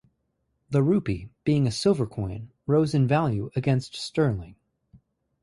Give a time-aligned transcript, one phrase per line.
[0.71, 4.55] The rupee, being a silver coin, rose in value against sterling.